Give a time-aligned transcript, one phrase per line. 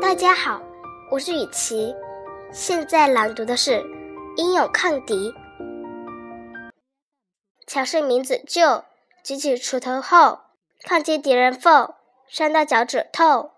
[0.00, 0.62] 大家好，
[1.10, 1.94] 我是雨琪。
[2.52, 3.70] 现在朗读的是
[4.36, 5.32] 《英勇抗敌》。
[7.66, 8.84] 乔氏名字就
[9.24, 10.40] 举起锄头后，
[10.84, 11.94] 抗击敌人后，
[12.28, 13.53] 扇到脚趾头。